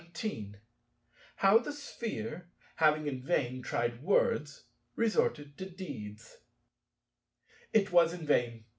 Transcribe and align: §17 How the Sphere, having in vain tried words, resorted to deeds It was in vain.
§17 0.17 0.57
How 1.35 1.59
the 1.59 1.71
Sphere, 1.71 2.49
having 2.77 3.05
in 3.05 3.21
vain 3.21 3.61
tried 3.61 4.01
words, 4.01 4.65
resorted 4.95 5.55
to 5.59 5.69
deeds 5.69 6.37
It 7.71 7.91
was 7.91 8.11
in 8.11 8.25
vain. 8.25 8.65